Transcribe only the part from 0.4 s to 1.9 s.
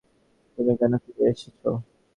তুমি কেন ফিরে এসেছো?